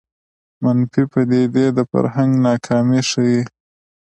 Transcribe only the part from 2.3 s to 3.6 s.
ناکامي ښيي